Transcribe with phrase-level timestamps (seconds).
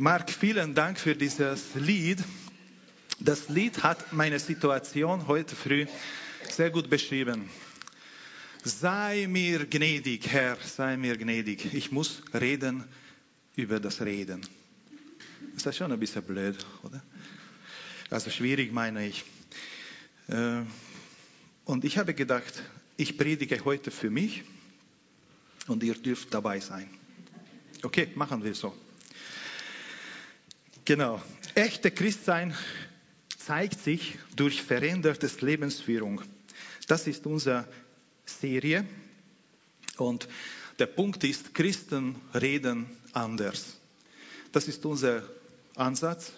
[0.00, 2.22] Marc, vielen Dank für dieses Lied.
[3.18, 5.86] Das Lied hat meine Situation heute früh
[6.48, 7.50] sehr gut beschrieben.
[8.62, 11.74] Sei mir gnädig, Herr, sei mir gnädig.
[11.74, 12.84] Ich muss reden
[13.56, 14.40] über das Reden.
[15.56, 17.02] Ist das schon ein bisschen blöd, oder?
[18.08, 19.24] Also schwierig meine ich.
[20.28, 20.62] Äh,
[21.64, 22.62] und ich habe gedacht,
[22.96, 24.44] ich predige heute für mich
[25.66, 26.88] und ihr dürft dabei sein.
[27.82, 28.72] Okay, machen wir so.
[30.88, 31.20] Genau.
[31.54, 32.54] Echte Christsein
[33.36, 36.22] zeigt sich durch veränderte Lebensführung.
[36.86, 37.68] Das ist unsere
[38.24, 38.86] Serie.
[39.98, 40.28] Und
[40.78, 43.76] der Punkt ist, Christen reden anders.
[44.50, 45.28] Das ist unser
[45.74, 46.32] Ansatz,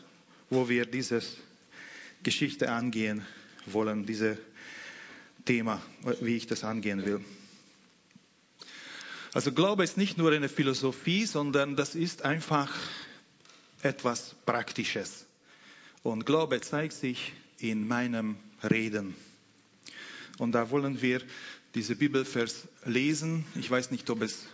[0.50, 1.22] wo wir diese
[2.24, 3.24] Geschichte angehen
[3.66, 4.36] wollen, dieses
[5.44, 5.80] Thema,
[6.22, 7.24] wie ich das angehen will.
[9.32, 12.76] Also Glaube ist nicht nur eine Philosophie, sondern das ist einfach
[13.82, 15.26] etwas Praktisches.
[16.02, 18.36] Und Glaube zeigt sich in meinem
[18.68, 19.14] Reden.
[20.38, 21.20] Und da wollen wir
[21.74, 23.44] diese Bibelvers lesen.
[23.54, 24.46] Ich weiß nicht, ob es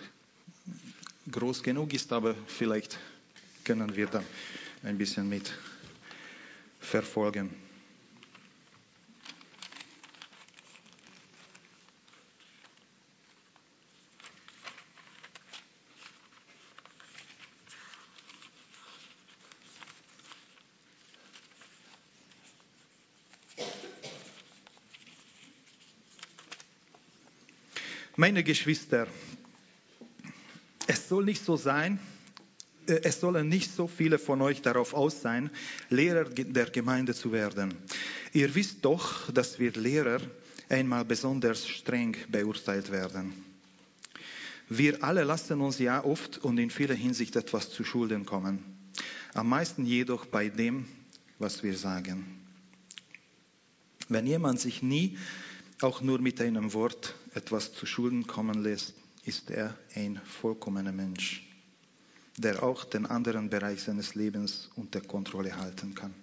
[1.30, 2.98] groß genug ist, aber vielleicht
[3.64, 4.22] können wir da
[4.82, 5.52] ein bisschen mit
[6.80, 7.65] verfolgen.
[28.26, 29.06] Meine Geschwister,
[30.88, 32.00] es soll nicht so sein,
[32.88, 35.48] äh, es sollen nicht so viele von euch darauf aus sein,
[35.90, 37.72] Lehrer der Gemeinde zu werden.
[38.32, 40.18] Ihr wisst doch, dass wir Lehrer
[40.68, 43.32] einmal besonders streng beurteilt werden.
[44.68, 48.58] Wir alle lassen uns ja oft und in vieler Hinsicht etwas zu Schulden kommen.
[49.34, 50.84] Am meisten jedoch bei dem,
[51.38, 52.26] was wir sagen.
[54.08, 55.16] Wenn jemand sich nie
[55.82, 58.94] auch nur mit einem Wort etwas zu Schulden kommen lässt,
[59.24, 61.46] ist er ein vollkommener Mensch,
[62.36, 66.14] der auch den anderen Bereich seines Lebens unter Kontrolle halten kann.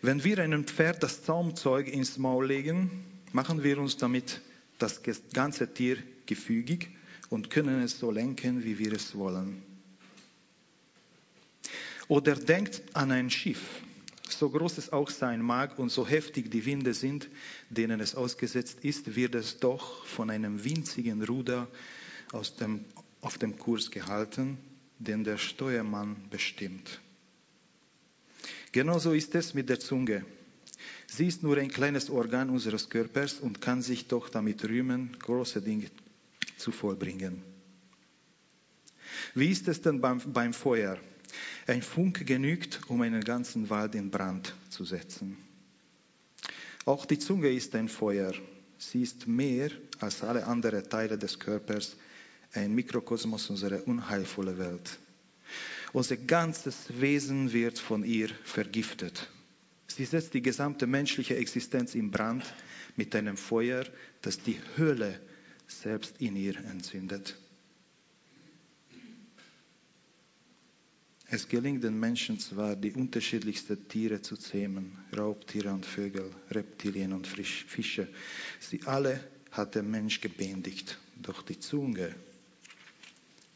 [0.00, 4.40] Wenn wir einem Pferd das Zaumzeug ins Maul legen, machen wir uns damit
[4.78, 5.00] das
[5.32, 6.90] ganze Tier gefügig
[7.30, 9.62] und können es so lenken, wie wir es wollen.
[12.06, 13.60] Oder denkt an ein Schiff
[14.32, 17.28] so groß es auch sein mag und so heftig die Winde sind,
[17.70, 21.68] denen es ausgesetzt ist, wird es doch von einem winzigen Ruder
[22.60, 22.84] dem,
[23.20, 24.58] auf dem Kurs gehalten,
[24.98, 27.00] den der Steuermann bestimmt.
[28.72, 30.24] Genauso ist es mit der Zunge.
[31.06, 35.62] Sie ist nur ein kleines Organ unseres Körpers und kann sich doch damit rühmen, große
[35.62, 35.90] Dinge
[36.56, 37.42] zu vollbringen.
[39.34, 40.98] Wie ist es denn beim, beim Feuer?
[41.66, 45.36] Ein Funk genügt, um einen ganzen Wald in Brand zu setzen.
[46.84, 48.32] Auch die Zunge ist ein Feuer.
[48.78, 51.96] Sie ist mehr als alle anderen Teile des Körpers
[52.52, 54.98] ein Mikrokosmos unserer unheilvollen Welt.
[55.92, 59.28] Unser ganzes Wesen wird von ihr vergiftet.
[59.86, 62.44] Sie setzt die gesamte menschliche Existenz in Brand
[62.96, 63.84] mit einem Feuer,
[64.22, 65.18] das die Hölle
[65.66, 67.36] selbst in ihr entzündet.
[71.30, 77.26] Es gelingt den Menschen zwar, die unterschiedlichsten Tiere zu zähmen, Raubtiere und Vögel, Reptilien und
[77.26, 78.08] Fische.
[78.60, 82.14] Sie alle hat der Mensch gebändigt, doch die Zunge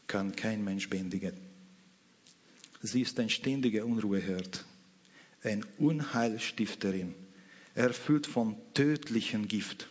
[0.05, 1.33] kann kein Mensch bändigen.
[2.83, 4.65] Sie ist ein ständiger Unruheherd,
[5.41, 7.15] ein Unheilstifterin,
[7.73, 9.89] erfüllt von tödlichem Gift.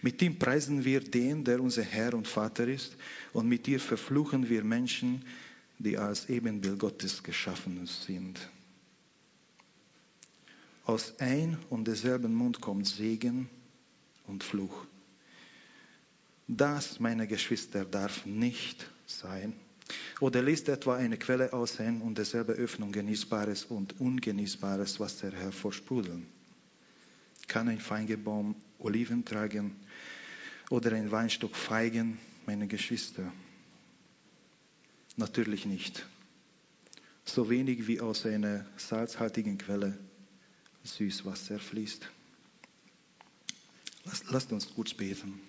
[0.00, 2.96] Mit ihm preisen wir den, der unser Herr und Vater ist,
[3.34, 5.22] und mit ihr verfluchen wir Menschen,
[5.78, 8.38] die als Ebenbild Gottes geschaffen sind.
[10.84, 13.50] Aus ein und derselben Mund kommt Segen
[14.26, 14.86] und Fluch.
[16.48, 19.52] Das, meine Geschwister, darf nicht sein.
[20.20, 26.26] Oder lässt etwa eine Quelle aussehen und derselbe Öffnung genießbares und ungenießbares Wasser hervorsprudeln?
[27.48, 29.76] Kann ein Feigenbaum Oliven tragen
[30.70, 33.32] oder ein Weinstock Feigen, meine Geschwister?
[35.16, 36.06] Natürlich nicht.
[37.24, 39.98] So wenig wie aus einer salzhaltigen Quelle
[40.84, 42.08] Süßwasser fließt.
[44.30, 45.40] Lasst uns kurz beten.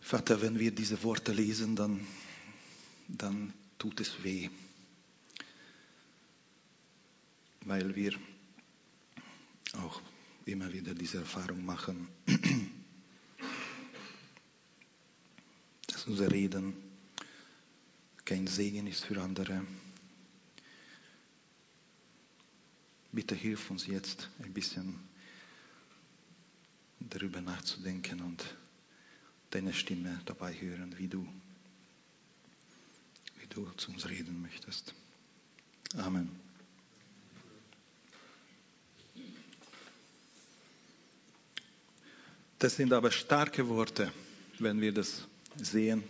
[0.00, 2.06] Vater, wenn wir diese Worte lesen, dann,
[3.08, 4.48] dann tut es weh.
[7.64, 8.12] Weil wir
[9.74, 10.00] auch
[10.44, 12.08] immer wieder diese Erfahrung machen,
[15.86, 16.74] dass unser Reden
[18.24, 19.64] kein Segen ist für andere.
[23.12, 24.98] Bitte hilf uns jetzt ein bisschen
[27.00, 28.56] darüber nachzudenken und
[29.50, 31.26] deine Stimme dabei hören, wie du,
[33.38, 34.94] wie du zu uns reden möchtest.
[35.96, 36.43] Amen.
[42.64, 44.10] Das sind aber starke Worte,
[44.58, 45.26] wenn wir das
[45.56, 46.02] sehen.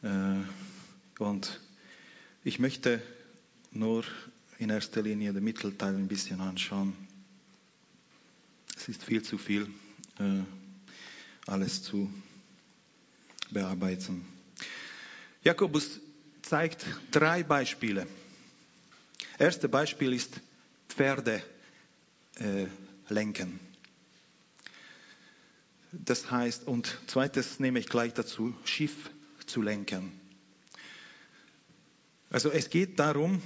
[0.00, 0.36] Äh,
[1.18, 1.60] und
[2.44, 3.02] ich möchte
[3.72, 4.04] nur
[4.58, 6.96] in erster Linie den Mittelteil ein bisschen anschauen.
[8.76, 9.66] Es ist viel zu viel,
[10.20, 10.44] äh,
[11.48, 12.08] alles zu
[13.50, 14.24] bearbeiten.
[15.42, 15.98] Jakobus
[16.42, 18.06] zeigt drei Beispiele.
[19.36, 20.40] Erste Beispiel ist
[20.88, 21.42] Pferde
[23.08, 23.69] lenken.
[25.92, 29.10] Das heißt, und zweites nehme ich gleich dazu, Schiff
[29.46, 30.12] zu lenken.
[32.30, 33.42] Also es geht darum,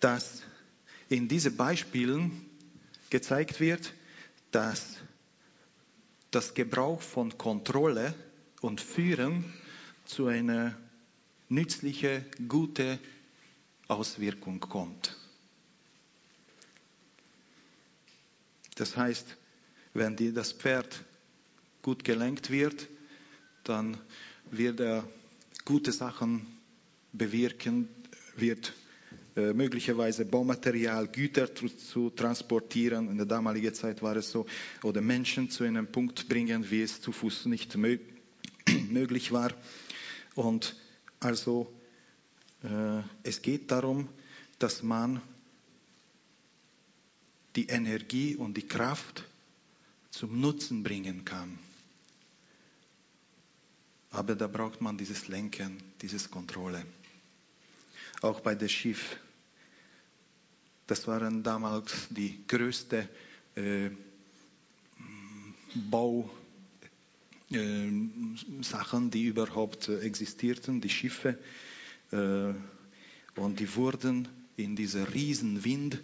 [0.00, 0.42] dass
[1.10, 2.46] in diesen Beispielen
[3.10, 3.92] gezeigt wird,
[4.52, 4.96] dass
[6.30, 8.14] das Gebrauch von Kontrolle
[8.60, 9.52] und Führen
[10.06, 10.76] zu einer
[11.48, 12.98] nützlichen, guten
[13.88, 15.16] Auswirkung kommt.
[18.76, 19.36] Das heißt,
[19.94, 21.04] wenn die, das Pferd
[21.82, 22.88] gut gelenkt wird,
[23.64, 23.96] dann
[24.50, 25.04] wird er
[25.64, 26.46] gute Sachen
[27.12, 27.88] bewirken,
[28.36, 28.72] wird
[29.36, 33.08] äh, möglicherweise Baumaterial, Güter zu, zu, transportieren.
[33.08, 34.46] In der damaligen Zeit war es so,
[34.82, 37.98] oder Menschen zu einem Punkt bringen, wie es zu Fuß nicht mö
[38.90, 39.52] möglich war.
[40.34, 40.76] Und
[41.20, 41.72] also
[42.62, 44.08] äh, es geht darum,
[44.58, 45.20] dass man
[47.56, 49.24] die Energie und die Kraft
[50.10, 51.58] zum Nutzen bringen kann.
[54.10, 56.84] Aber da braucht man dieses Lenken, dieses Kontrolle.
[58.22, 59.16] Auch bei dem Schiff.
[60.86, 63.08] Das waren damals die größte
[63.54, 63.90] äh,
[65.90, 66.26] Bausachen,
[67.52, 71.38] äh, die überhaupt existierten, die Schiffe.
[72.10, 72.52] Äh,
[73.38, 76.02] und die wurden in dieser Riesenwind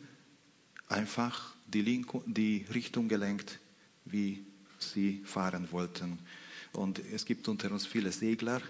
[0.88, 3.58] einfach die, Link die Richtung gelenkt,
[4.06, 4.44] wie
[4.78, 6.18] sie fahren wollten.
[6.72, 8.60] Und es gibt unter uns viele Segler,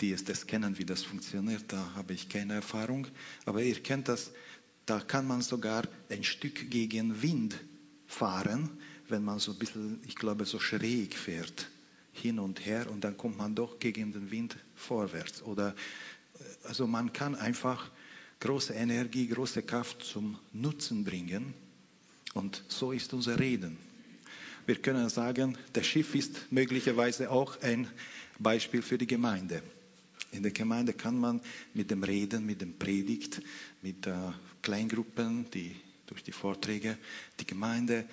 [0.00, 1.64] die es das kennen, wie das funktioniert.
[1.68, 3.06] Da habe ich keine Erfahrung.
[3.46, 4.32] Aber ihr kennt das,
[4.86, 7.58] da kann man sogar ein Stück gegen Wind
[8.06, 8.70] fahren,
[9.08, 11.70] wenn man so ein bisschen, ich glaube, so schräg fährt,
[12.12, 15.42] hin und her, und dann kommt man doch gegen den Wind vorwärts.
[15.42, 15.74] Oder,
[16.34, 17.90] äh, also man kann einfach
[18.40, 21.54] große Energie, große Kraft zum Nutzen bringen.
[22.34, 23.78] Und so ist unser Reden.
[24.64, 27.88] Wir können sagen, das Schiff ist möglicherweise auch ein
[28.38, 29.62] Beispiel für die Gemeinde.
[30.30, 31.40] In der Gemeinde kann man
[31.74, 33.42] mit dem Reden, mit dem Predigt,
[33.82, 34.14] mit äh,
[34.62, 35.74] Kleingruppen, die
[36.06, 36.96] durch die Vorträge
[37.40, 38.06] die Gemeinde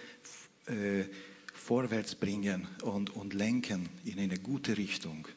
[0.66, 1.06] äh,
[1.54, 5.28] vorwärts bringen und, und lenken in eine gute Richtung,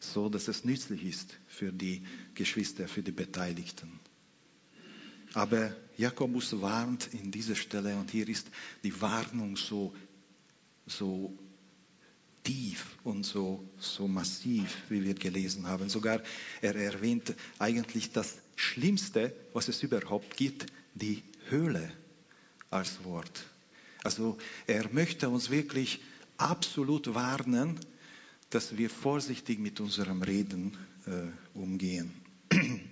[0.00, 2.02] so dass es nützlich ist für die
[2.34, 4.00] Geschwister, für die Beteiligten.
[5.34, 8.46] Aber Jakobus warnt in dieser Stelle und hier ist
[8.82, 9.94] die Warnung so
[10.86, 11.36] so
[12.42, 15.88] tief und so, so massiv, wie wir gelesen haben.
[15.88, 16.22] Sogar
[16.60, 21.90] er erwähnt eigentlich das Schlimmste, was es überhaupt gibt, die Höhle
[22.70, 23.44] als Wort.
[24.04, 24.36] Also
[24.66, 26.00] er möchte uns wirklich
[26.36, 27.80] absolut warnen,
[28.50, 30.76] dass wir vorsichtig mit unserem Reden
[31.06, 32.12] äh, umgehen.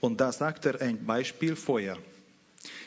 [0.00, 1.96] Und da sagt er ein Beispiel Feuer.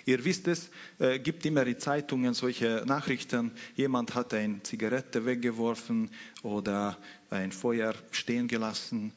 [0.08, 6.10] Ihr wisst es, äh, gibt immer die Zeitungen solche Nachrichten, jemand hat eine Zigarette weggeworfen
[6.44, 6.98] oder
[7.30, 9.12] ein Feuer stehen gelassen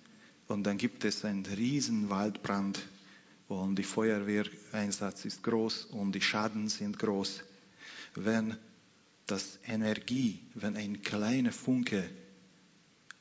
[0.49, 2.81] und dann gibt es einen riesen Waldbrand
[3.47, 7.45] und die Feuerwehreinsatz ist groß und die Schaden sind groß.
[8.17, 8.57] Wenn
[9.29, 12.11] das Energie, wenn ein kleiner Funke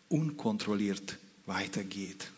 [0.07, 2.31] unkontrolliert weitergeht.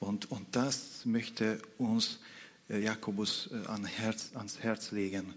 [0.00, 2.20] Und, und das möchte uns
[2.68, 5.34] Jakobus äh, an Herz, ans Herz legen.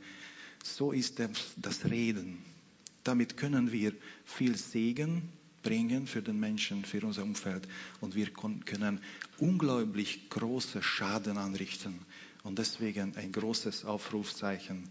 [0.64, 1.22] So ist
[1.58, 2.44] das Reden.
[3.04, 3.94] Damit können wir
[4.26, 5.30] viel Segen
[5.64, 7.68] bringen für den Menschen, für unser Umfeld.
[8.02, 9.02] Und wir können
[9.38, 12.00] unglaublich große Schaden anrichten.
[12.44, 14.90] Und deswegen ein großes Aufrufzeichen.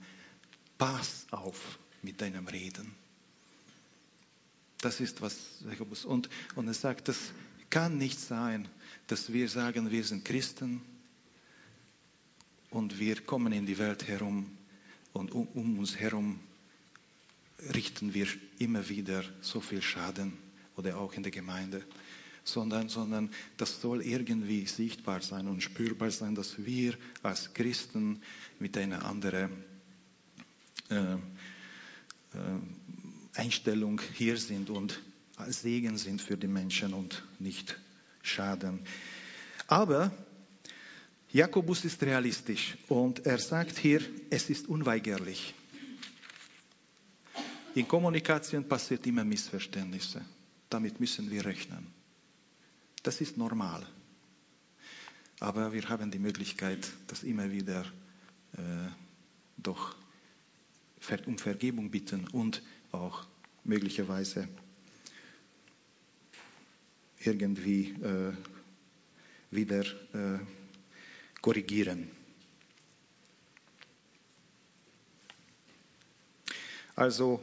[0.79, 2.93] Pass auf mit deinem Reden.
[4.81, 5.37] Das ist was
[5.69, 6.05] Jakobus.
[6.05, 7.33] Und, und er sagt, das
[7.69, 8.69] kann nicht sein,
[9.09, 10.81] dass wir sagen, wir sind Christen
[12.71, 14.51] und wir kommen in die Welt herum
[15.13, 16.41] und um, um uns herum
[17.75, 18.27] richten wir
[18.59, 20.33] immer wieder so viel Schaden
[20.77, 21.85] oder auch in der Gemeinde,
[22.45, 28.23] sondern, sondern das soll irgendwie sichtbar sein und spürbar sein, dass wir als Christen
[28.59, 29.51] mit einer anderen
[30.91, 31.19] äh, äh,
[33.35, 35.03] Einstellung hier sind und
[35.49, 37.79] Segen sind für die Menschen und nicht
[38.23, 38.81] Schaden.
[39.69, 40.13] Aber
[41.31, 45.55] Jakobus ist realistisch und er sagt hier, es ist unweigerlich.
[47.75, 50.25] In Kommunikation passiert immer Missverständnisse.
[50.71, 51.87] Damit müssen wir rechnen.
[53.03, 53.87] Das ist normal.
[55.41, 57.85] Aber wir haben die Möglichkeit, das immer wieder
[58.57, 58.89] äh,
[59.57, 59.97] doch
[61.27, 63.27] um Vergebung bitten und auch
[63.65, 64.49] möglicherweise
[67.21, 68.33] irgendwie äh,
[69.51, 70.39] wieder äh,
[71.41, 72.11] korrigieren.
[76.95, 77.41] Also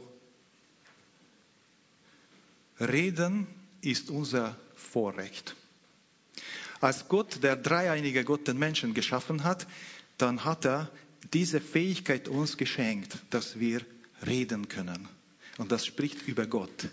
[2.78, 3.46] Reden
[3.80, 5.56] ist unser Vorrecht.
[6.80, 9.66] Als Gott, der dreieinige Gott, den Menschen geschaffen hat,
[10.18, 10.90] dann hat er
[11.32, 13.80] diese Fähigkeit uns geschenkt, dass wir
[14.26, 15.08] reden können.
[15.58, 16.88] Und das spricht über Gott.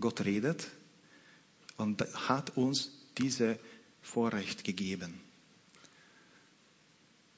[0.00, 0.66] Gott redet
[1.76, 3.58] und hat uns diese
[4.02, 5.20] Vorrecht gegeben.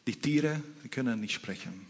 [0.08, 1.84] Die Tiere die können nicht sprechen.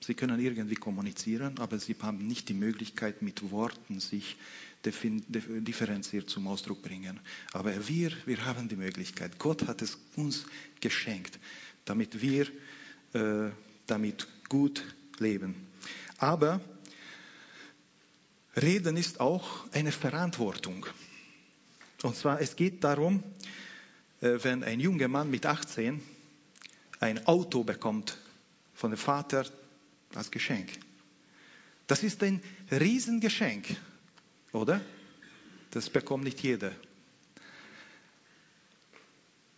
[0.00, 4.36] Sie können irgendwie kommunizieren, aber sie haben nicht die Möglichkeit, mit Worten sich
[4.84, 7.18] differenziert zum Ausdruck bringen.
[7.52, 9.40] Aber wir, wir haben die Möglichkeit.
[9.40, 10.46] Gott hat es uns
[10.80, 11.40] geschenkt,
[11.84, 12.46] damit wir
[13.12, 13.50] äh,
[13.88, 14.84] damit gut
[15.18, 15.56] leben.
[16.18, 16.60] Aber
[18.54, 20.86] Reden ist auch eine Verantwortung.
[22.04, 23.24] Und zwar, es geht darum,
[24.20, 26.13] äh, wenn ein junger Mann mit 18
[27.00, 28.18] ein Auto bekommt
[28.74, 29.46] von dem Vater
[30.14, 30.70] als Geschenk.
[31.86, 33.76] Das ist ein Riesengeschenk,
[34.52, 34.80] oder?
[35.70, 36.72] Das bekommt nicht jeder.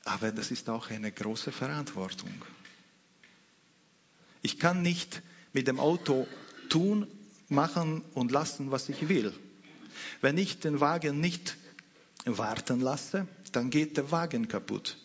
[0.04, 2.32] Aber das ist auch eine große Verantwortung.
[4.42, 6.26] Ich kann nicht mit dem Auto
[6.68, 7.06] tun,
[7.48, 9.32] machen und lassen, was ich will.
[10.20, 11.56] Wenn ich den Wagen nicht
[12.24, 14.98] warten lasse, dann geht der Wagen kaputt.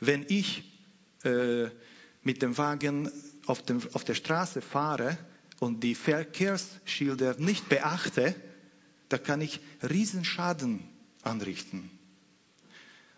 [0.00, 0.71] Wenn ich
[1.24, 1.68] äh,
[2.22, 3.10] mit dem Wagen
[3.46, 5.18] auf, dem, auf der Straße fahre
[5.60, 8.34] und die Verkehrsschilder nicht beachte,
[9.08, 10.82] da kann ich Riesenschaden
[11.22, 11.90] anrichten.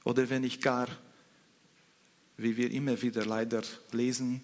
[0.05, 0.89] Oder wenn ich gar,
[2.37, 4.43] wie wir immer wieder leider lesen,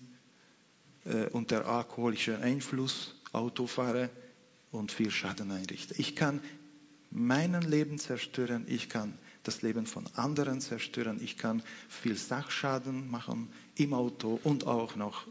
[1.05, 4.11] äh, unter alkoholischem Einfluss Auto fahre
[4.71, 5.95] und viel Schaden einrichte.
[5.99, 6.41] Ich kann
[7.11, 13.49] mein Leben zerstören, ich kann das Leben von anderen zerstören, ich kann viel Sachschaden machen
[13.77, 15.27] im Auto und auch noch,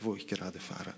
[0.00, 0.94] wo ich gerade fahre.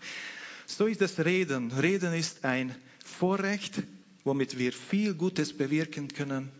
[0.66, 1.70] So ist das Reden.
[1.72, 2.74] Reden ist ein
[3.04, 3.82] Vorrecht,
[4.24, 6.50] womit wir viel Gutes bewirken können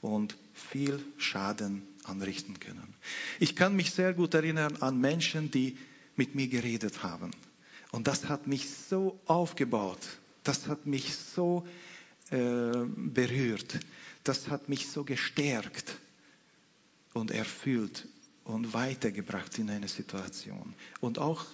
[0.00, 2.94] und viel Schaden anrichten können.
[3.38, 5.76] Ich kann mich sehr gut erinnern an Menschen, die
[6.16, 7.30] mit mir geredet haben.
[7.92, 10.00] Und das hat mich so aufgebaut.
[10.44, 11.66] Das hat mich so
[12.30, 12.36] äh,
[12.96, 13.78] berührt.
[14.24, 15.96] Das hat mich so gestärkt
[17.14, 18.06] und erfüllt
[18.44, 20.74] und weitergebracht in eine Situation.
[21.00, 21.44] Und auch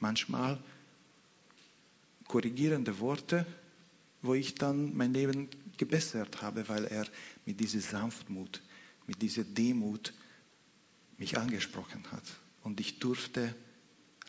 [0.00, 0.58] manchmal
[2.26, 3.46] korrigierende Worte,
[4.22, 7.06] wo ich dann mein Leben gebessert habe, weil er
[7.46, 8.62] mit dieser Sanftmut,
[9.06, 10.12] mit dieser Demut
[11.16, 12.24] mich angesprochen hat.
[12.62, 13.54] Und ich durfte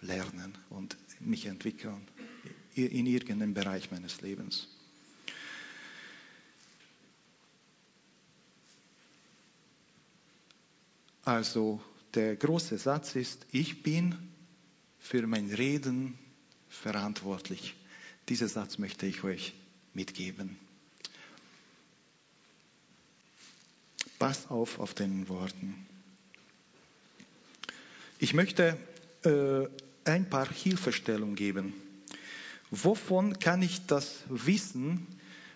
[0.02, 2.08] lernen und mich entwickeln
[2.76, 4.68] in irgendeinem Bereich meines Lebens.
[11.24, 11.82] Also
[12.14, 14.16] der große Satz ist, ich bin
[15.00, 16.18] für mein Reden
[16.70, 17.76] verantwortlich.
[18.30, 19.54] Diesen Satz möchte ich euch
[19.94, 20.58] mitgeben.
[24.18, 25.86] Pass auf auf den Worten.
[28.20, 28.78] Ich möchte
[29.24, 29.68] äh,
[30.04, 31.74] ein paar Hilfestellungen geben.
[32.70, 35.08] Wovon kann ich das wissen,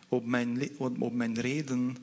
[0.10, 2.00] ob mein, ob mein Reden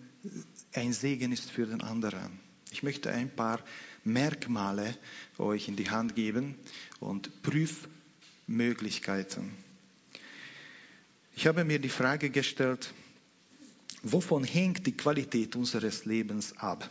[0.74, 2.49] ein Segen ist für den anderen?
[2.70, 3.60] Ich möchte ein paar
[4.04, 4.96] Merkmale
[5.38, 6.54] euch in die Hand geben
[7.00, 9.50] und Prüfmöglichkeiten.
[11.36, 12.92] Ich habe mir die Frage gestellt,
[14.02, 16.88] wovon hängt die Qualität unseres Lebens ab?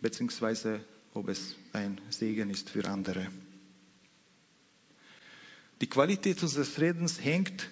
[0.00, 0.84] Beziehungsweise
[1.14, 3.28] ob es ein Segen ist für andere.
[5.80, 7.68] Die Qualität unseres Redens hängt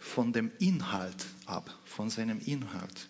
[0.00, 3.08] von dem Inhalt ab, von seinem Inhalt.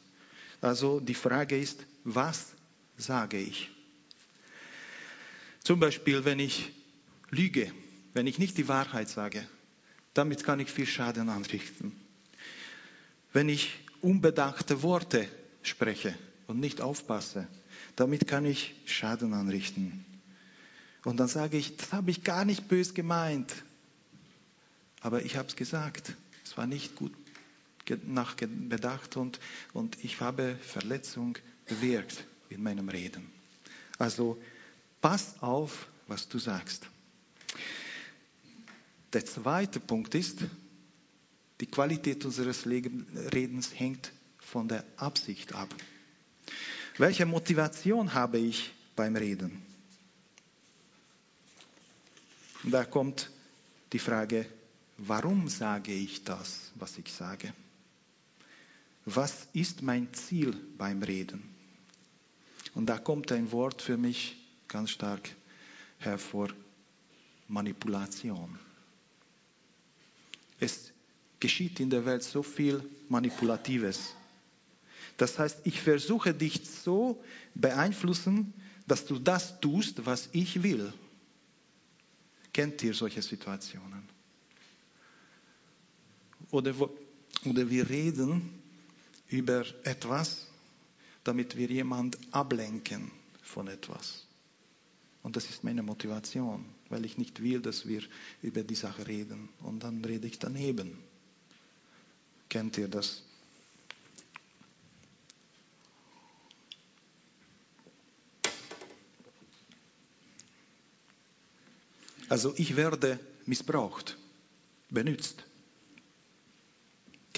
[0.61, 2.49] Also die Frage ist, was
[2.99, 3.71] sage ich?
[5.63, 6.73] Zum Beispiel, wenn ich
[7.31, 7.73] lüge,
[8.13, 9.47] wenn ich nicht die Wahrheit sage,
[10.13, 11.93] damit kann ich viel Schaden anrichten.
[13.33, 15.29] Wenn ich unbedachte Worte
[15.63, 16.15] spreche
[16.49, 17.47] und nicht aufpasse,
[17.95, 20.05] damit kann ich Schaden anrichten.
[21.05, 23.55] Und dann sage ich, das habe ich gar nicht bös gemeint.
[25.01, 26.15] Aber ich habe es gesagt.
[26.51, 27.13] Es war nicht gut
[28.07, 29.39] nachbedacht und,
[29.73, 33.31] und ich habe Verletzung bewirkt in meinem Reden.
[33.99, 34.37] Also
[35.01, 36.89] pass auf, was du sagst.
[39.13, 40.39] Der zweite Punkt ist,
[41.61, 45.73] die Qualität unseres Redens hängt von der Absicht ab.
[46.99, 49.63] Welche Motivation habe ich beim Reden?
[52.65, 53.31] Da kommt
[53.93, 54.47] die Frage,
[55.07, 57.53] warum sage ich das, was ich sage?
[59.07, 61.43] Was ist mein Ziel beim Reden?
[62.75, 64.37] Und da kommt ein Wort für mich
[64.69, 65.29] ganz stark
[65.99, 66.49] hervor,
[67.49, 68.59] Manipulation.
[70.61, 70.93] Es
[71.41, 74.15] geschieht in der Welt so viel Manipulatives.
[75.17, 77.23] Das heißt, ich versuche dich so
[77.55, 78.53] beeinflussen,
[78.87, 80.93] dass du das tust, was ich will.
[82.53, 84.20] Kennt ihr solche Situationen?
[86.51, 86.75] Oder,
[87.45, 88.61] oder wir reden
[89.29, 90.47] über etwas,
[91.25, 93.11] damit wir jemand ablenken
[93.43, 94.27] von etwas.
[95.23, 98.03] Und das ist meine Motivation, weil ich nicht will, dass wir
[98.43, 99.49] über die Sache reden.
[99.61, 100.99] Und dann rede ich daneben.
[102.49, 103.23] Kennt ihr das?
[112.29, 114.17] Also ich werde missbraucht,
[114.89, 115.45] benutzt.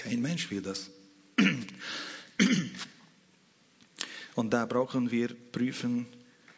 [0.03, 0.91] Kein Mensch will das.
[4.35, 6.05] Und da brauchen wir prüfen,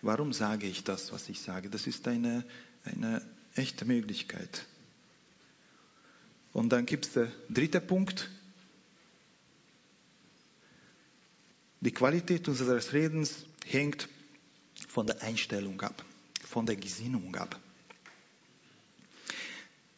[0.02, 1.70] warum sage ich das, was ich sage.
[1.70, 2.44] Das ist eine,
[2.86, 3.22] eine
[3.54, 4.66] echte Möglichkeit.
[6.54, 8.32] Und dann gibt es der dritte Punkt.
[11.82, 14.10] Die Qualität unseres Redens hängt
[14.88, 16.04] von der Einstellung ab,
[16.44, 17.60] von der Gesinnung ab.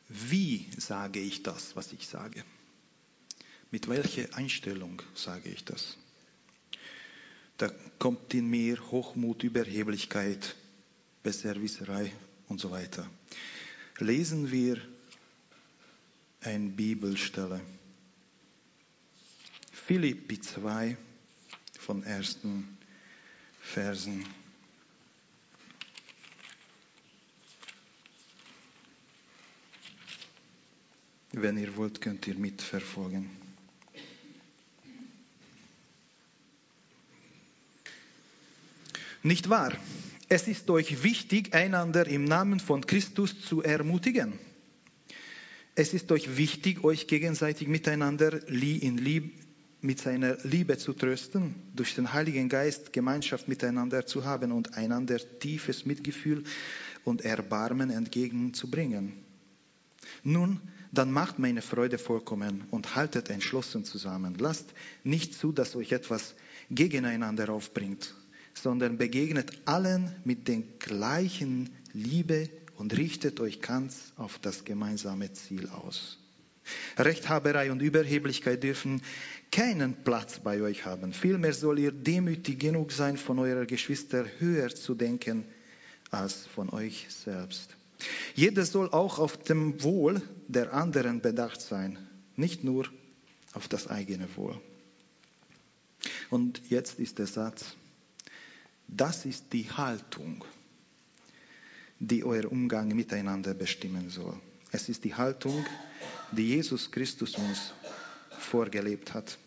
[0.09, 2.43] Wie sage ich das, was ich sage?
[3.69, 5.97] Mit welcher Einstellung sage ich das?
[7.57, 10.55] Da kommt in mir Hochmut, Überheblichkeit,
[11.23, 12.13] Besserwisserei
[12.47, 13.09] und so weiter.
[13.99, 14.79] Lesen wir
[16.41, 17.59] eine Bibelstelle.
[19.71, 20.95] Philippi 2
[21.79, 22.77] von ersten
[23.59, 24.25] Versen.
[31.31, 33.46] Wenn ihr wollt, könnt ihr mitverfolgen.
[39.27, 39.73] Nicht wahr?
[40.29, 44.39] Es ist euch wichtig, einander im Namen von Christus zu ermutigen.
[45.75, 49.33] Es ist euch wichtig, euch gegenseitig miteinander in Lieb,
[49.81, 55.19] mit seiner Liebe zu trösten, durch den Heiligen Geist Gemeinschaft miteinander zu haben und einander
[55.39, 56.45] tiefes Mitgefühl
[57.03, 59.11] und Erbarmen entgegenzubringen.
[60.23, 60.61] Nun,
[60.93, 64.37] dann macht meine Freude vollkommen und haltet entschlossen zusammen.
[64.39, 66.33] Lasst nicht zu, dass euch etwas
[66.71, 68.15] gegeneinander aufbringt,
[68.61, 75.67] sondern begegnet allen mit der gleichen Liebe und richtet euch ganz auf das gemeinsame Ziel
[75.69, 76.17] aus.
[76.97, 79.01] Rechthaberei und Überheblichkeit dürfen
[79.51, 81.13] keinen Platz bei euch haben.
[81.13, 85.45] Vielmehr soll ihr demütig genug sein, von eurer Geschwister höher zu denken
[86.11, 87.75] als von euch selbst.
[88.35, 91.97] Jeder soll auch auf dem Wohl der anderen bedacht sein,
[92.35, 92.87] nicht nur
[93.53, 94.59] auf das eigene Wohl.
[96.29, 97.75] Und jetzt ist der Satz,
[98.87, 100.43] das ist die Haltung,
[101.99, 104.39] die euer Umgang miteinander bestimmen soll.
[104.71, 105.65] Es ist die Haltung,
[106.31, 107.73] die Jesus Christus uns
[108.37, 109.37] vorgelebt hat.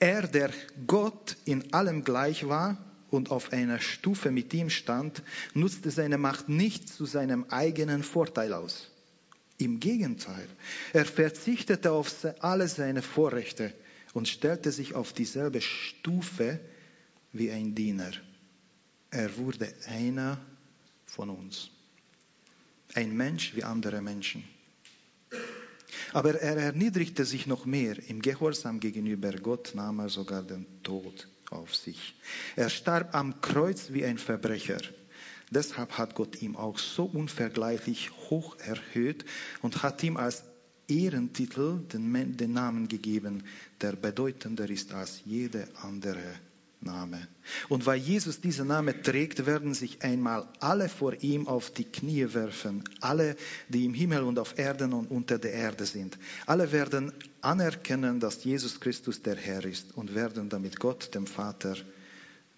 [0.00, 0.50] Er, der
[0.86, 2.78] Gott in allem gleich war,
[3.10, 5.22] und auf einer Stufe mit ihm stand,
[5.54, 8.90] nutzte seine Macht nicht zu seinem eigenen Vorteil aus.
[9.56, 10.46] Im Gegenteil,
[10.92, 13.72] er verzichtete auf alle seine Vorrechte
[14.12, 16.60] und stellte sich auf dieselbe Stufe
[17.32, 18.12] wie ein Diener.
[19.10, 20.38] Er wurde einer
[21.06, 21.70] von uns.
[22.94, 24.44] Ein Mensch wie andere Menschen.
[26.12, 27.96] Aber er erniedrigte sich noch mehr.
[28.08, 32.14] Im Gehorsam gegenüber Gott nahm er sogar den Tod auf sich.
[32.56, 34.80] Er starb am Kreuz wie ein Verbrecher.
[35.50, 39.24] Deshalb hat Gott ihn auch so unvergleichlich hoch erhöht
[39.62, 40.44] und hat ihm als
[40.88, 43.44] Ehrentitel, den, den Namen gegeben,
[43.80, 46.34] der bedeutender ist als jeder andere
[46.80, 47.26] Name.
[47.68, 52.32] Und weil Jesus diesen Namen trägt, werden sich einmal alle vor ihm auf die Knie
[52.34, 53.36] werfen, alle,
[53.68, 56.18] die im Himmel und auf Erden und unter der Erde sind.
[56.46, 61.76] Alle werden anerkennen, dass Jesus Christus der Herr ist und werden damit Gott, dem Vater,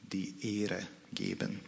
[0.02, 1.60] die Ehre geben.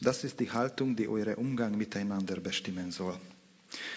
[0.00, 3.18] Das ist die Haltung, die euren Umgang miteinander bestimmen soll.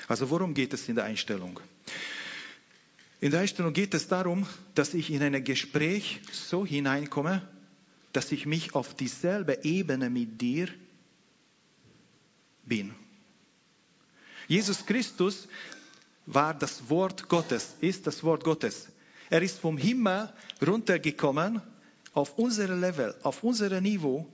[0.07, 1.59] Also worum geht es in der Einstellung?
[3.19, 7.47] In der Einstellung geht es darum, dass ich in ein Gespräch so hineinkomme,
[8.13, 10.67] dass ich mich auf dieselbe Ebene mit dir
[12.63, 12.93] bin.
[14.47, 15.47] Jesus Christus
[16.25, 18.87] war das Wort Gottes, ist das Wort Gottes.
[19.29, 20.31] Er ist vom Himmel
[20.65, 21.61] runtergekommen
[22.13, 24.27] auf unser Level, auf unser Niveau,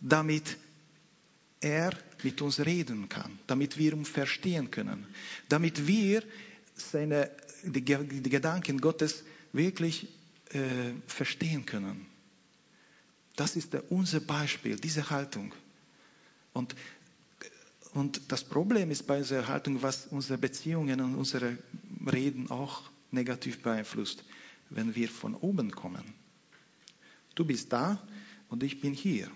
[0.00, 0.56] damit
[1.60, 5.06] er mit uns reden kann, damit wir ihn verstehen können,
[5.48, 6.22] damit wir
[6.74, 7.30] seine
[7.64, 10.08] die, die Gedanken Gottes wirklich
[10.50, 12.06] äh, verstehen können.
[13.36, 15.52] Das ist der, unser Beispiel, diese Haltung.
[16.52, 16.74] Und,
[17.92, 21.58] und das Problem ist bei dieser Haltung, was unsere Beziehungen und unsere
[22.10, 24.24] Reden auch negativ beeinflusst,
[24.70, 26.04] wenn wir von oben kommen.
[27.34, 28.00] Du bist da
[28.48, 29.30] und ich bin hier.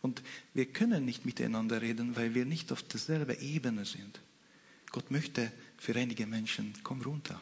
[0.00, 0.22] Und
[0.52, 4.20] wir können nicht miteinander reden, weil wir nicht auf derselben Ebene sind.
[4.90, 7.40] Gott möchte für einige Menschen, komm runter,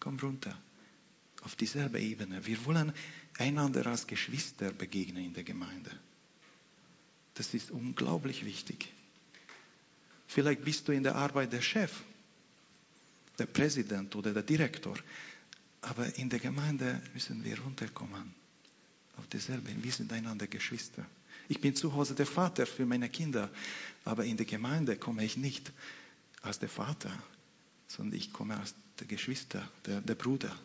[0.00, 0.58] komm runter,
[1.42, 2.44] auf dieselbe Ebene.
[2.44, 2.92] Wir wollen
[3.38, 5.92] einander als Geschwister begegnen in der Gemeinde.
[7.34, 8.88] Das ist unglaublich wichtig.
[10.26, 11.92] Vielleicht bist du in der Arbeit der Chef,
[13.38, 14.96] der Präsident oder der Direktor,
[15.82, 18.34] aber in der Gemeinde müssen wir runterkommen.
[19.16, 21.06] Auf dieselbe, wir sind einander Geschwister.
[21.48, 23.48] Ich bin zu Hause der Vater für meine Kinder,
[24.04, 25.70] aber in der Gemeinde komme ich nicht
[26.42, 27.12] als der Vater,
[27.90, 30.56] sondern ich komme als der Geschwister, der, der Bruder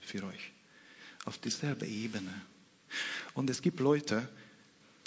[0.00, 0.52] für euch.
[1.24, 2.32] Auf dieselbe Ebene.
[3.34, 4.28] Und es gibt Leute,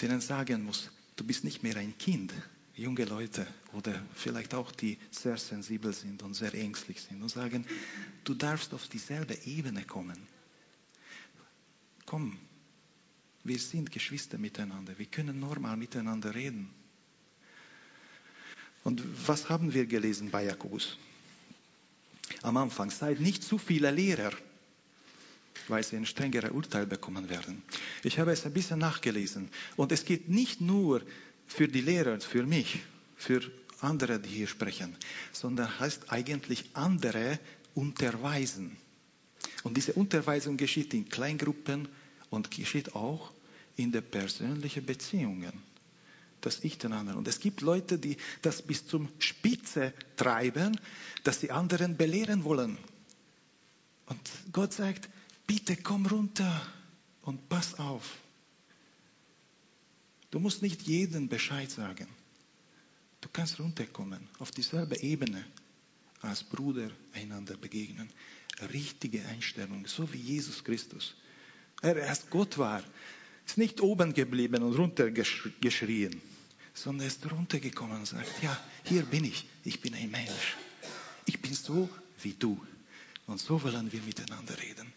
[0.00, 2.34] denen sagen muss, du bist nicht mehr ein Kind.
[2.74, 7.66] Junge Leute oder vielleicht auch die sehr sensibel sind und sehr ängstlich sind und sagen,
[8.24, 10.16] du darfst auf dieselbe Ebene kommen.
[12.06, 12.38] Komm,
[13.44, 14.98] wir sind Geschwister miteinander.
[14.98, 16.70] Wir können normal miteinander reden.
[18.82, 20.96] Und was haben wir gelesen bei Jakobus?
[22.42, 24.32] Am Anfang, seid nicht zu viele Lehrer,
[25.68, 27.62] weil sie ein strengeres Urteil bekommen werden.
[28.02, 29.48] Ich habe es ein bisschen nachgelesen.
[29.76, 31.02] Und es geht nicht nur
[31.46, 32.80] für die Lehrer, für mich,
[33.16, 33.42] für
[33.80, 34.96] andere, die hier sprechen,
[35.32, 37.38] sondern heißt eigentlich andere
[37.74, 38.76] unterweisen.
[39.62, 41.88] Und diese Unterweisung geschieht in Kleingruppen
[42.30, 43.32] und geschieht auch
[43.76, 45.69] in den persönlichen Beziehungen
[46.40, 47.18] das Ich den anderen.
[47.18, 50.78] Und es gibt Leute, die das bis zum Spitze treiben,
[51.24, 52.78] dass die anderen belehren wollen.
[54.06, 55.08] Und Gott sagt,
[55.46, 56.66] bitte komm runter
[57.22, 58.18] und pass auf.
[60.30, 62.06] Du musst nicht jedem Bescheid sagen.
[63.20, 65.44] Du kannst runterkommen, auf dieselbe Ebene
[66.22, 68.10] als Bruder einander begegnen.
[68.72, 71.14] Richtige Einstellung, so wie Jesus Christus.
[71.82, 72.82] Er erst Gott war,
[73.50, 76.20] ist nicht oben geblieben und runtergeschrien,
[76.72, 80.56] sondern ist runtergekommen und sagt, ja, hier bin ich, ich bin ein Mensch.
[81.26, 81.90] Ich bin so
[82.22, 82.64] wie du.
[83.26, 84.92] Und so wollen wir miteinander reden.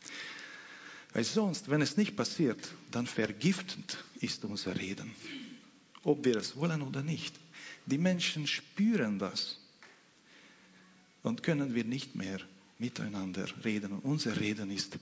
[1.13, 2.59] Weil sonst, wenn es nicht passiert,
[2.91, 5.11] dann vergiftend ist unser Reden.
[6.03, 7.33] Ob wir es wollen oder nicht.
[7.87, 9.57] Die Menschen spüren das.
[11.23, 12.39] Und können wir nicht mehr
[12.77, 13.93] miteinander reden.
[13.93, 14.99] Und unser Reden ist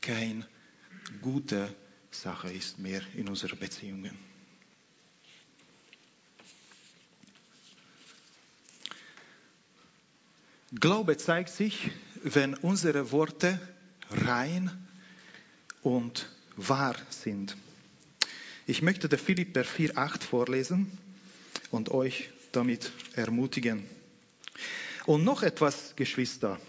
[0.00, 0.44] keine
[1.22, 1.72] gute
[2.10, 4.16] Sache ist mehr in unseren Beziehungen.
[10.74, 11.90] Glaube zeigt sich,
[12.22, 13.58] wenn unsere Worte
[14.10, 14.70] rein
[15.82, 17.56] und wahr sind.
[18.66, 20.98] Ich möchte der Philipper 4,8 vorlesen
[21.70, 23.84] und euch damit ermutigen.
[25.06, 26.60] Und noch etwas, Geschwister.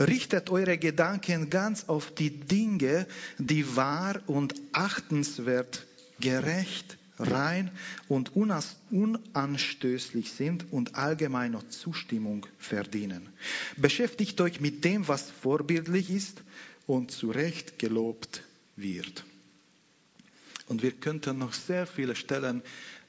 [0.00, 3.06] Richtet eure Gedanken ganz auf die Dinge,
[3.38, 5.86] die wahr und achtenswert,
[6.20, 7.70] gerecht, rein
[8.08, 13.28] und unanstößlich sind und allgemeiner Zustimmung verdienen.
[13.76, 16.42] Beschäftigt euch mit dem, was vorbildlich ist
[16.86, 18.42] und zu Recht gelobt
[18.76, 19.24] wird.
[20.66, 22.62] Und wir könnten noch sehr viele Stellen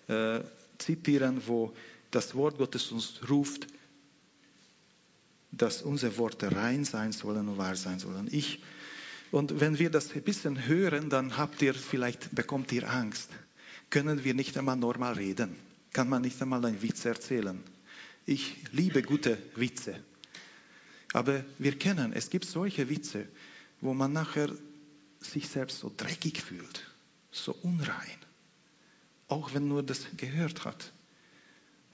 [0.08, 0.42] äh,
[0.78, 1.74] zitieren, wo
[2.12, 3.68] das Wort Gottes uns ruft,
[5.58, 8.28] dass unsere Worte rein sein sollen und wahr sein sollen.
[8.32, 8.62] Ich,
[9.32, 13.30] und wenn wir das ein bisschen hören, dann habt ihr vielleicht, bekommt ihr Angst
[13.90, 15.56] können wir nicht einmal normal reden.
[15.94, 17.64] Kann man nicht einmal einen Witz erzählen.
[18.26, 20.04] Ich liebe gute Witze.
[21.14, 23.28] Aber wir kennen, es gibt solche Witze,
[23.82, 24.50] wo man nachher
[25.20, 26.92] sich selbst so dreckig fühlt,
[27.32, 28.20] so unrein.
[29.28, 30.92] Auch wenn nur das gehört hat.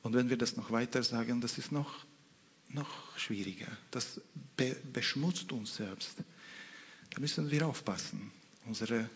[0.02, 2.06] Und wenn wir das noch weiter sagen, das ist noch,
[2.74, 3.68] noch schwieriger.
[3.92, 4.22] Das
[4.58, 6.18] be beschmutzt uns selbst.
[7.10, 8.32] Da müssen wir aufpassen,
[8.66, 9.10] unsere,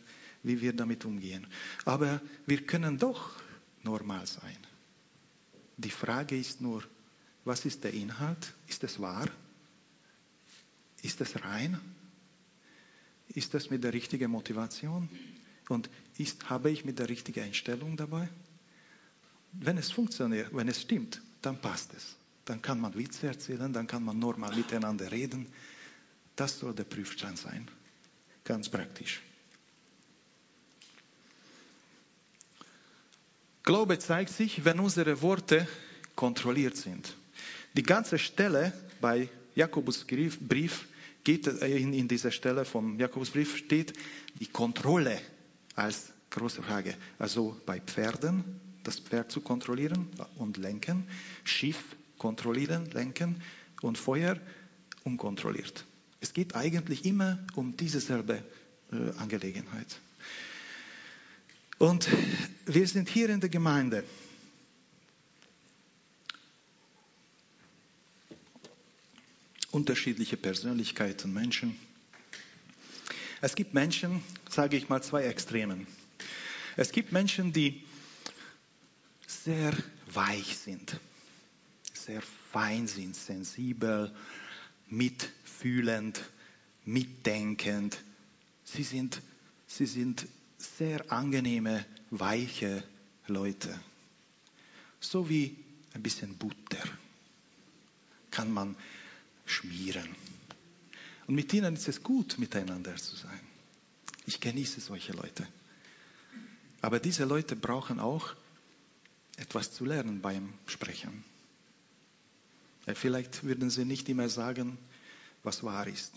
[0.44, 1.48] wie wir damit umgehen.
[1.86, 3.32] Aber wir können doch
[3.84, 4.58] normal sein.
[5.78, 6.84] Die Frage ist nur,
[7.46, 8.54] was ist der Inhalt?
[8.68, 9.28] Ist es wahr?
[11.02, 11.80] Ist es rein?
[13.30, 15.10] Ist das mit der richtigen Motivation?
[15.70, 18.30] Und ist, habe ich mit der richtigen Einstellung dabei?
[19.52, 22.16] Wenn es funktioniert, wenn es stimmt, dann passt es.
[22.46, 25.48] Dann kann man Witze erzählen, dann kann man normal miteinander reden.
[26.36, 27.68] Das soll der Prüfstand sein.
[28.44, 29.22] Ganz praktisch.
[33.64, 35.68] Glaube zeigt sich, wenn unsere Worte
[36.16, 37.16] kontrolliert sind.
[37.74, 40.86] Die ganze Stelle bei Jakobus Brief
[41.24, 43.94] geht in, in dieser Stelle vom Jakobusbrief steht
[44.40, 45.20] die Kontrolle
[45.76, 46.94] als große Frage.
[47.18, 48.44] Also bei Pferden
[48.84, 51.08] das Pferd zu kontrollieren und lenken,
[51.44, 51.84] Schiff
[52.18, 53.42] kontrollieren, lenken
[53.82, 54.40] und Feuer
[55.04, 55.86] unkontrolliert.
[56.22, 58.44] Es geht eigentlich immer um dieselbe
[58.92, 60.00] äh, Angelegenheit.
[61.78, 62.08] Und
[62.66, 64.04] wir sind hier in der Gemeinde.
[69.72, 71.78] Unterschiedliche Persönlichkeiten, Menschen.
[73.42, 75.86] Es gibt Menschen, sage ich mal, zwei Extremen.
[76.78, 77.84] Es gibt Menschen, die
[79.28, 79.74] sehr
[80.08, 81.00] weich sind,
[82.06, 84.14] sehr fein sind, sensibel,
[84.88, 86.22] mitfühlend,
[86.86, 87.98] mitdenkend.
[88.64, 89.22] Sie sind,
[89.68, 92.84] sie sind sehr angenehme, weiche
[93.28, 93.80] Leute.
[95.00, 95.58] So wie
[95.94, 96.84] ein bisschen Butter
[98.30, 98.76] kann man
[99.46, 100.08] schmieren.
[101.28, 103.40] Und mit ihnen ist es gut, miteinander zu sein.
[104.28, 105.48] Ich genieße solche Leute.
[106.82, 108.36] Aber diese Leute brauchen auch
[109.38, 111.24] etwas zu lernen beim Sprechen.
[112.94, 114.78] Vielleicht würden sie nicht immer sagen,
[115.44, 116.14] was wahr ist.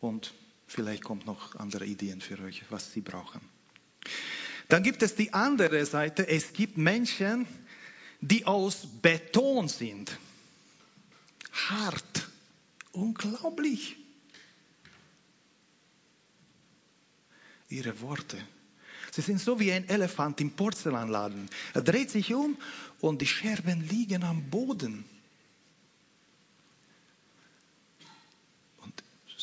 [0.00, 0.34] Und
[0.66, 3.40] vielleicht kommt noch andere Ideen für euch, was sie brauchen.
[4.68, 6.26] Dann gibt es die andere Seite.
[6.28, 7.46] Es gibt Menschen,
[8.20, 10.18] die aus Beton sind.
[11.52, 12.28] Hart.
[12.92, 13.96] Unglaublich.
[17.68, 18.36] Ihre Worte
[19.14, 21.50] Sie sind so wie ein Elefant im Porzellanladen.
[21.74, 22.56] Er dreht sich um
[23.00, 25.04] und die Scherben liegen am Boden.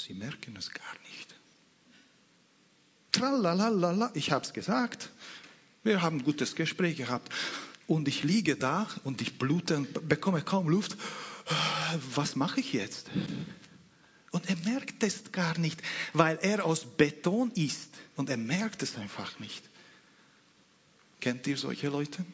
[0.10, 1.36] Sie merken es gar nicht.
[3.12, 5.12] Tralalala, ich habe es gesagt.
[5.84, 7.32] Wir haben ein gutes Gespräch gehabt.
[7.86, 10.98] Und ich liege da und ich blute und bekomme kaum Luft.
[12.16, 13.12] Was mache ich jetzt?
[14.32, 15.80] Und er merkt es gar nicht,
[16.14, 17.94] weil er aus Beton ist.
[18.16, 19.64] Und er merkt es einfach nicht.
[21.20, 22.26] Kennt ihr solche Leute?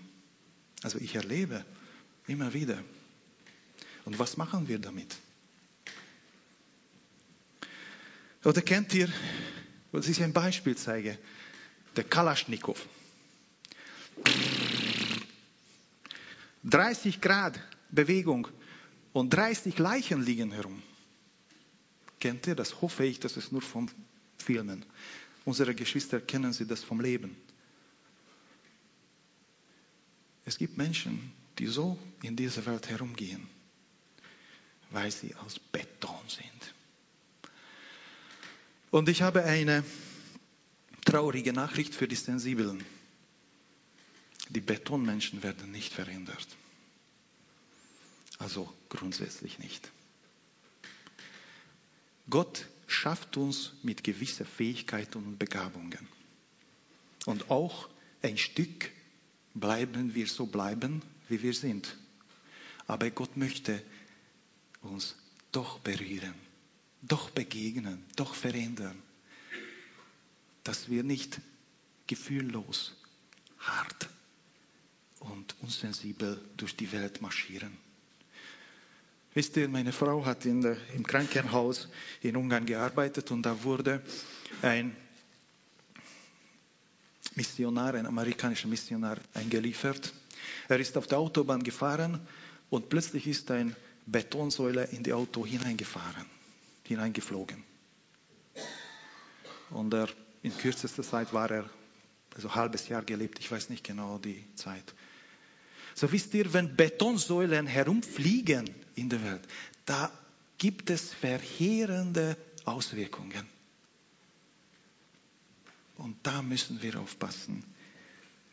[0.81, 1.65] Also ich erlebe
[2.27, 2.81] immer wieder.
[4.05, 5.17] Und was machen wir damit?
[8.45, 9.09] Oder kennt ihr,
[9.91, 11.17] was ich ein Beispiel zeige,
[11.95, 12.79] der Kalaschnikow.
[16.63, 18.47] 30 Grad Bewegung
[19.13, 20.81] und 30 Leichen liegen herum.
[22.19, 22.81] Kennt ihr das?
[22.81, 23.89] Hoffe ich, dass es nur vom
[24.37, 24.85] Filmen.
[25.43, 27.35] Unsere Geschwister kennen sie das vom Leben.
[30.43, 33.47] Es gibt Menschen, die so in dieser Welt herumgehen,
[34.91, 36.75] weil sie aus Beton sind.
[38.91, 39.83] Und ich habe eine
[41.05, 42.83] traurige Nachricht für die Sensiblen.
[44.49, 46.47] Die Betonmenschen werden nicht verändert.
[48.37, 49.91] Also grundsätzlich nicht.
[52.29, 56.07] Gott schafft uns mit gewisser Fähigkeiten und Begabungen.
[57.25, 57.89] Und auch
[58.21, 58.91] ein Stück
[59.53, 61.97] bleiben wir so bleiben, wie wir sind.
[62.87, 63.81] Aber Gott möchte
[64.81, 65.15] uns
[65.51, 66.35] doch berühren,
[67.07, 69.01] doch begegnen, doch verändern,
[70.63, 71.39] dass wir nicht
[72.07, 72.95] gefühllos,
[73.59, 74.09] hart
[75.19, 77.77] und unsensibel durch die Welt marschieren.
[79.33, 81.89] Wisst ihr, meine Frau hat in der, im Krankenhaus
[82.21, 84.01] in Ungarn gearbeitet und da wurde
[84.61, 84.95] ein
[87.35, 90.13] Missionar, ein amerikanischer Missionar eingeliefert.
[90.69, 92.25] Er ist auf der Autobahn gefahren
[92.69, 96.25] und plötzlich ist ein Betonsäule in die Auto hineingefahren,
[96.87, 97.63] hineingeflogen.
[99.69, 100.09] Und er,
[100.43, 101.69] in kürzester Zeit war er
[102.35, 104.93] also ein halbes Jahr gelebt, ich weiß nicht genau die Zeit.
[105.95, 109.41] So wisst ihr, wenn Betonsäulen herumfliegen in der Welt,
[109.85, 110.11] da
[110.57, 113.47] gibt es verheerende Auswirkungen.
[115.97, 117.63] Und da müssen wir aufpassen.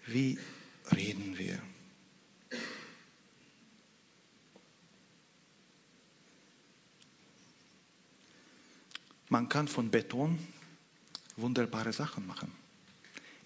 [0.07, 0.39] Wie
[0.95, 1.61] reden wir?
[9.33, 10.39] Man kann von Beton
[11.39, 12.53] wunderbare Sachen machen.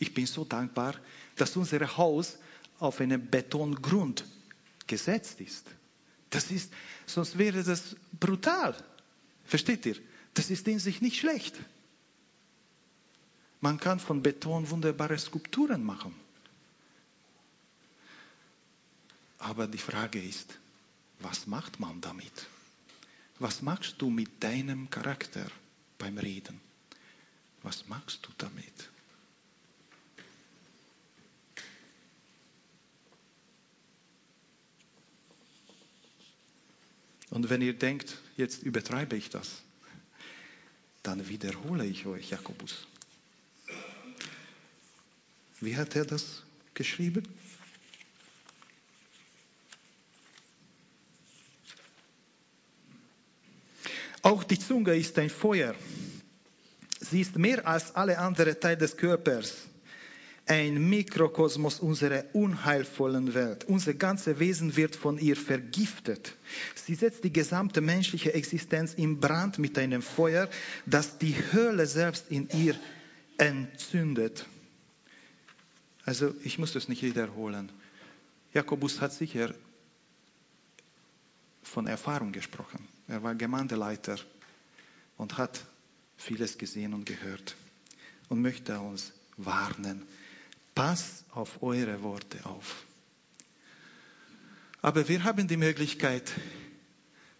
[0.00, 0.96] Ich bin so dankbar,
[1.36, 2.38] dass unser Haus
[2.80, 4.24] auf einem Betongrund
[4.88, 5.64] gesetzt ist.
[6.28, 6.72] Das ist,
[7.06, 8.74] sonst wäre das brutal.
[9.44, 9.94] Versteht ihr?
[10.34, 11.54] Das ist in sich nicht schlecht.
[13.60, 16.12] Man kann von Beton wunderbare Skulpturen machen.
[19.38, 20.58] Aber die Frage ist,
[21.20, 22.46] was macht man damit?
[23.38, 25.46] Was machst du mit deinem Charakter
[25.98, 26.60] beim Reden?
[27.62, 28.90] Was machst du damit?
[37.30, 39.62] Und wenn ihr denkt, jetzt übertreibe ich das,
[41.02, 42.86] dann wiederhole ich euch Jakobus.
[45.60, 46.42] Wie hat er das
[46.74, 47.26] geschrieben?
[54.50, 55.74] Die Zunge ist ein Feuer.
[57.00, 59.54] Sie ist mehr als alle anderen Teile des Körpers
[60.46, 63.64] ein Mikrokosmos unserer unheilvollen Welt.
[63.64, 66.34] Unser ganzes Wesen wird von ihr vergiftet.
[66.74, 70.48] Sie setzt die gesamte menschliche Existenz in Brand mit einem Feuer,
[70.86, 72.76] das die Hölle selbst in ihr
[73.38, 74.46] entzündet.
[76.04, 77.72] Also ich muss das nicht wiederholen.
[78.54, 79.52] Jakobus hat sicher
[81.64, 82.86] von Erfahrung gesprochen.
[83.08, 84.16] Er war Gemeindeleiter
[85.16, 85.64] und hat
[86.16, 87.56] vieles gesehen und gehört
[88.28, 90.02] und möchte uns warnen
[90.76, 92.84] Pass auf eure Worte auf.
[94.82, 96.30] Aber wir haben die Möglichkeit,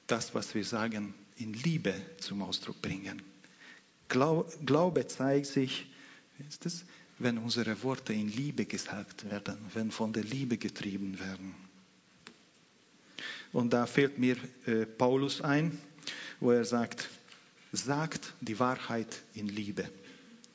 [0.06, 3.20] das, was wir sagen, in Liebe zum Ausdruck bringen.
[4.08, 5.86] Glaube zeigt sich,
[6.60, 6.86] das,
[7.18, 11.54] wenn unsere Worte in Liebe gesagt werden, wenn von der Liebe getrieben werden.
[13.52, 14.36] Und da fällt mir
[14.66, 15.78] äh, Paulus ein,
[16.40, 17.10] wo er sagt,
[17.72, 19.88] sagt die Wahrheit in Liebe.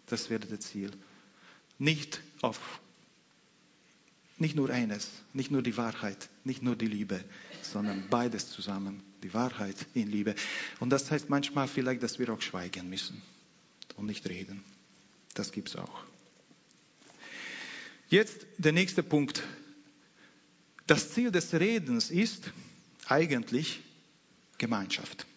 [0.08, 0.91] Das wäre das Ziel.
[1.78, 2.60] Nicht auf
[4.41, 7.24] nicht nur eines, nicht nur die Wahrheit, nicht nur die Liebe,
[7.62, 10.34] sondern beides zusammen, die Wahrheit in Liebe.
[10.80, 13.21] Und das heißt manchmal vielleicht, dass wir auch schweigen müssen
[13.97, 14.63] und nicht reden.
[15.36, 16.04] Das gibt es auch.
[18.10, 19.43] Jetzt der nächste Punkt.
[20.88, 22.52] Das Ziel des Redens ist
[23.08, 23.80] eigentlich
[24.58, 25.28] Gemeinschaft.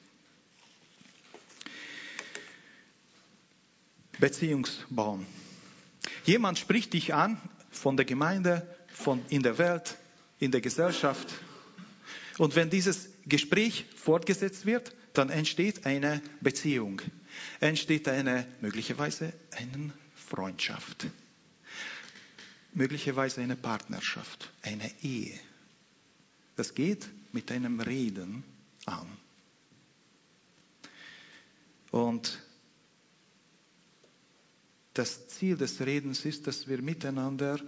[4.19, 5.27] Beziehungsbaum.
[6.25, 9.97] Jemand spricht dich an von der Gemeinde, von in der Welt,
[10.39, 11.29] in der Gesellschaft.
[12.39, 17.01] Und wenn dieses Gespräch fortgesetzt wird, dann entsteht eine Beziehung,
[17.61, 21.07] entsteht eine möglicherweise eine Freundschaft,
[22.73, 25.39] möglicherweise eine Partnerschaft, eine Ehe.
[26.57, 28.45] Das geht mit einem Reden
[28.87, 29.07] an.
[31.91, 32.44] Und
[34.95, 37.59] das Ziel des Redens ist, dass wir miteinander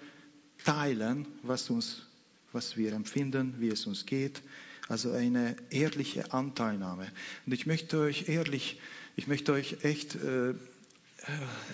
[0.65, 2.07] teilen, was, uns,
[2.53, 4.43] was wir empfinden, wie es uns geht.
[4.89, 7.11] Also eine ehrliche Anteilnahme.
[7.45, 8.81] Und ich möchte euch ehrlich,
[9.17, 10.55] ich möchte euch echt äh,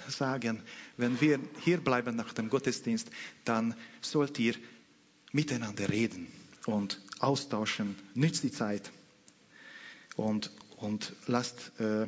[0.09, 0.63] sagen,
[0.97, 3.11] wenn wir hier bleiben nach dem Gottesdienst,
[3.45, 4.55] dann sollt ihr
[5.33, 6.27] miteinander reden
[6.65, 7.97] und austauschen.
[8.15, 8.91] Nützt die Zeit
[10.17, 12.05] und, und lasst äh,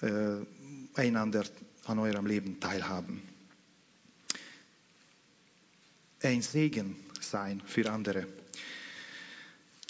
[0.00, 0.46] äh,
[0.94, 1.44] einander
[1.86, 3.22] an eurem Leben teilhaben.
[6.22, 8.26] Ein Segen sein für andere.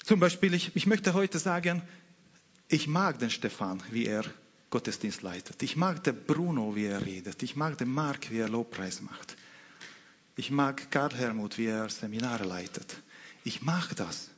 [0.05, 1.83] Zum Beispiel, ich, ich möchte heute sagen,
[2.69, 4.25] ich mag den Stefan, wie er
[4.71, 5.63] Gottesdienst leitet.
[5.63, 7.43] Ich mag den Bruno, wie er redet.
[7.43, 9.37] Ich mag den Mark, wie er Lobpreis macht.
[10.37, 13.03] Ich mag Karl Helmut, wie er Seminare leitet.
[13.45, 14.30] Ich mag das.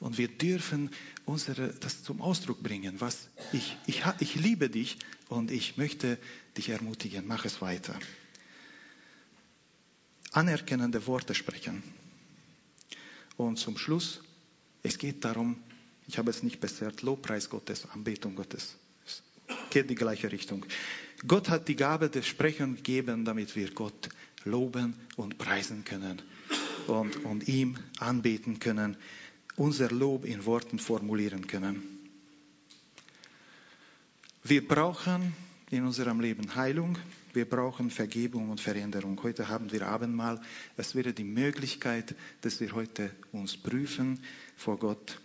[0.00, 0.90] Und wir dürfen
[1.24, 6.18] unsere, das zum Ausdruck bringen, was ich, ich, ich liebe dich und ich möchte
[6.56, 7.98] dich ermutigen, mach es weiter.
[10.32, 11.82] Anerkennende Worte sprechen.
[13.36, 14.22] Und zum Schluss,
[14.82, 15.56] es geht darum,
[16.06, 18.76] ich habe es nicht besser, Lobpreis Gottes, Anbetung Gottes.
[19.06, 19.22] Es
[19.70, 20.64] geht die gleiche Richtung.
[21.26, 24.10] Gott hat die Gabe des Sprechens gegeben, damit wir Gott
[24.44, 26.22] loben und preisen können
[26.86, 28.96] und, und ihm anbeten können
[29.56, 31.82] unser Lob in Worten formulieren können.
[34.44, 35.34] Wir brauchen
[35.70, 36.96] in unserem Leben Heilung,
[37.36, 39.22] Wir brauchen Vergebung und Veränderung.
[39.22, 40.40] Heute haben wir Abendmahl.
[40.78, 44.18] Es wäre die Möglichkeit, dass wir heute uns prüfen
[44.56, 45.20] vor Gott,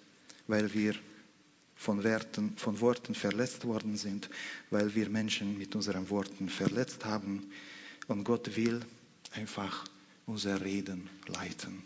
[0.45, 0.93] weil wir
[1.73, 4.29] von, Werten, von Worten verletzt worden sind,
[4.71, 7.49] weil wir Menschen mit unseren Worten verletzt haben.
[8.09, 8.81] Und Gott will
[9.31, 9.85] einfach
[10.25, 11.81] unser Reden leiten.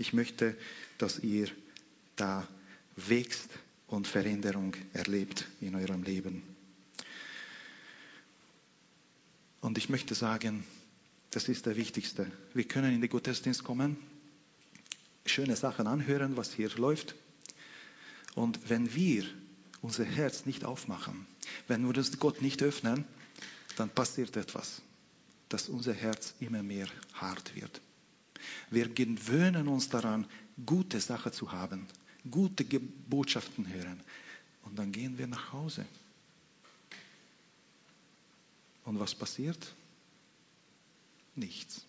[0.00, 0.56] Ich möchte,
[0.96, 1.50] dass ihr
[2.16, 2.48] da
[2.96, 3.50] wächst
[3.86, 6.42] und Veränderung erlebt in eurem Leben.
[9.60, 10.64] Und ich möchte sagen,
[11.32, 12.32] das ist der Wichtigste.
[12.54, 13.98] Wir können in den Gottesdienst kommen,
[15.26, 17.14] schöne Sachen anhören, was hier läuft.
[18.34, 19.26] Und wenn wir
[19.82, 21.26] unser Herz nicht aufmachen,
[21.68, 23.04] wenn wir das Gott nicht öffnen,
[23.76, 24.80] dann passiert etwas,
[25.50, 27.82] dass unser Herz immer mehr hart wird.
[28.70, 30.26] Wir gewöhnen uns daran,
[30.64, 31.86] gute Sachen zu haben,
[32.30, 34.00] gute Botschaften hören.
[34.62, 35.86] Und dann gehen wir nach Hause.
[38.84, 39.72] Und was passiert?
[41.34, 41.84] Nichts.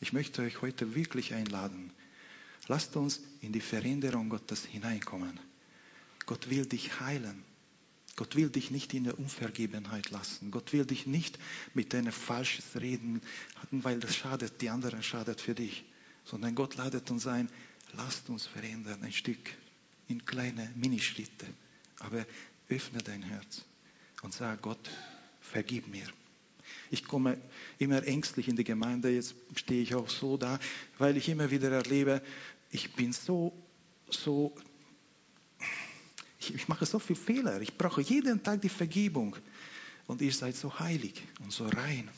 [0.00, 1.92] Ich möchte euch heute wirklich einladen.
[2.68, 5.40] Lasst uns in die Veränderung Gottes hineinkommen.
[6.26, 7.42] Gott will dich heilen.
[8.18, 10.50] Gott will dich nicht in der Unvergebenheit lassen.
[10.50, 11.38] Gott will dich nicht
[11.72, 13.22] mit einem falsches Reden
[13.54, 15.84] hatten, weil das schadet, die anderen schadet für dich.
[16.24, 17.48] Sondern Gott ladet uns ein,
[17.92, 19.38] lasst uns verändern, ein Stück,
[20.08, 21.46] in kleine Minischritte.
[22.00, 22.26] Aber
[22.68, 23.64] öffne dein Herz
[24.22, 24.90] und sag Gott,
[25.40, 26.08] vergib mir.
[26.90, 27.38] Ich komme
[27.78, 30.58] immer ängstlich in die Gemeinde, jetzt stehe ich auch so da,
[30.98, 32.20] weil ich immer wieder erlebe,
[32.72, 33.52] ich bin so,
[34.10, 34.56] so,
[36.40, 39.36] ich, ich mache so viele Fehler, ich brauche jeden Tag die Vergebung
[40.06, 42.08] und ihr seid so heilig und so rein.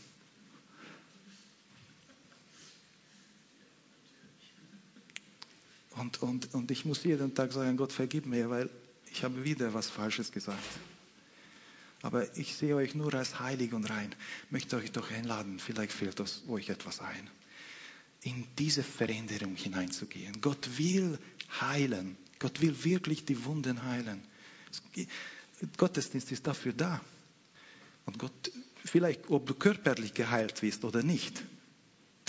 [5.97, 8.71] Und, und, und ich muss jeden Tag sagen, Gott vergib mir, weil
[9.13, 10.59] ich habe wieder was Falsches gesagt.
[12.03, 14.15] Aber ich sehe euch nur als heilig und rein.
[14.49, 16.19] Möchte euch doch einladen, vielleicht fehlt
[16.49, 17.31] euch etwas ein.
[18.23, 20.41] In diese Veränderung hineinzugehen.
[20.41, 21.19] Gott will
[21.61, 22.17] heilen.
[22.41, 24.23] Gott will wirklich die Wunden heilen.
[25.77, 27.01] Gottesdienst ist dafür da.
[28.07, 28.51] Und Gott,
[28.85, 31.45] vielleicht, ob du körperlich geheilt wirst oder nicht,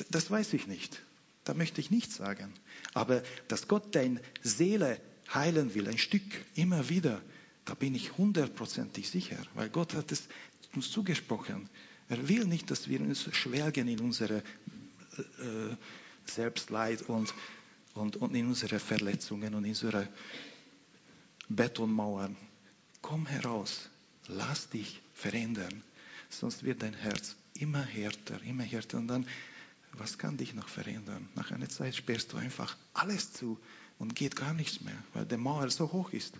[0.10, 1.02] das weiß ich nicht.
[1.44, 2.54] Da möchte ich nichts sagen.
[2.94, 5.02] Aber dass Gott deine Seele
[5.34, 6.24] heilen will, ein Stück,
[6.56, 7.22] immer wieder,
[7.66, 10.28] da bin ich hundertprozentig sicher, weil Gott hat es
[10.76, 11.70] uns zugesprochen.
[12.10, 14.40] Er will nicht, dass wir uns schwelgen in unsere
[15.18, 15.76] äh,
[16.26, 17.34] Selbstleid und,
[17.96, 20.08] und, und in unsere Verletzungen und in unsere
[21.50, 22.36] Betonmauern.
[23.02, 23.90] Komm heraus,
[24.28, 25.84] lass dich verändern,
[26.30, 28.98] sonst wird dein Herz immer härter, immer härter.
[28.98, 29.28] Und dann,
[29.94, 31.28] was kann dich noch verändern?
[31.36, 33.60] Nach einer Zeit sperrst du einfach alles zu
[34.00, 36.34] und geht gar nichts mehr, weil der Mauer so hoch ist.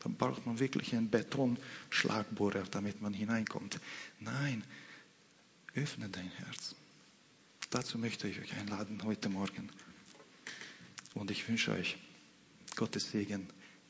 [0.00, 3.78] Dann braucht man wirklich einen Betonschlagbohrer, damit man hineinkommt.
[4.18, 4.64] Nein,
[5.74, 6.74] öffne dein Herz.
[7.68, 9.70] Dazu möchte ich euch einladen heute Morgen.
[11.14, 11.96] Und ich wünsche euch
[12.76, 13.48] Gottes Segen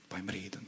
[0.08, 0.66] beim Reden.